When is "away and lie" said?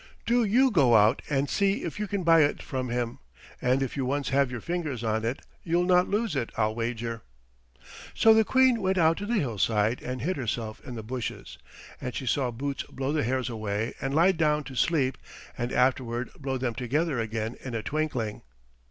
13.47-14.31